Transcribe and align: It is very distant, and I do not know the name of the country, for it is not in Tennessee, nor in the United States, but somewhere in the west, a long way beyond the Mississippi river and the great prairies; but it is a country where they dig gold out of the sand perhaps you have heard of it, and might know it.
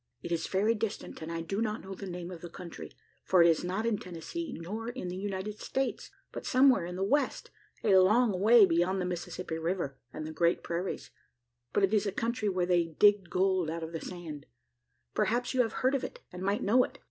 It 0.23 0.31
is 0.31 0.47
very 0.47 0.73
distant, 0.73 1.21
and 1.21 1.31
I 1.31 1.41
do 1.41 1.61
not 1.61 1.81
know 1.83 1.93
the 1.93 2.07
name 2.09 2.31
of 2.31 2.41
the 2.41 2.49
country, 2.49 2.91
for 3.23 3.43
it 3.43 3.47
is 3.47 3.63
not 3.63 3.85
in 3.85 3.99
Tennessee, 3.99 4.51
nor 4.51 4.89
in 4.89 5.09
the 5.09 5.15
United 5.15 5.59
States, 5.59 6.09
but 6.31 6.43
somewhere 6.43 6.87
in 6.87 6.95
the 6.95 7.03
west, 7.03 7.51
a 7.83 7.95
long 7.97 8.39
way 8.39 8.65
beyond 8.65 8.99
the 8.99 9.05
Mississippi 9.05 9.59
river 9.59 9.99
and 10.11 10.25
the 10.25 10.31
great 10.33 10.63
prairies; 10.63 11.11
but 11.71 11.83
it 11.83 11.93
is 11.93 12.07
a 12.07 12.11
country 12.11 12.49
where 12.49 12.65
they 12.65 12.83
dig 12.85 13.29
gold 13.29 13.69
out 13.69 13.83
of 13.83 13.91
the 13.91 14.01
sand 14.01 14.47
perhaps 15.13 15.53
you 15.53 15.61
have 15.61 15.71
heard 15.85 15.93
of 15.93 16.03
it, 16.03 16.19
and 16.33 16.41
might 16.41 16.63
know 16.63 16.83
it. 16.83 16.97